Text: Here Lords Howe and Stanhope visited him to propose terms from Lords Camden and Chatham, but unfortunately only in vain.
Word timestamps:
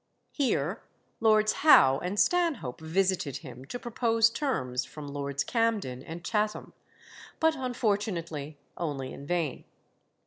Here 0.31 0.81
Lords 1.19 1.51
Howe 1.61 1.99
and 1.99 2.19
Stanhope 2.19 2.81
visited 2.81 3.37
him 3.45 3.65
to 3.65 3.77
propose 3.77 4.31
terms 4.31 4.83
from 4.83 5.07
Lords 5.07 5.43
Camden 5.43 6.01
and 6.01 6.25
Chatham, 6.25 6.73
but 7.39 7.55
unfortunately 7.55 8.57
only 8.77 9.13
in 9.13 9.27
vain. 9.27 9.63